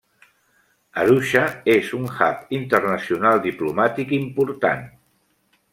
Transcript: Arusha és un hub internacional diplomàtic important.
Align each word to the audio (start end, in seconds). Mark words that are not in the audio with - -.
Arusha 1.01 1.43
és 1.75 1.91
un 1.99 2.09
hub 2.15 2.57
internacional 2.61 3.45
diplomàtic 3.47 4.17
important. 4.23 4.87